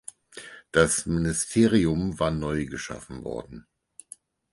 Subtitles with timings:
[0.71, 3.67] Das Ministerium war neu geschaffen worden.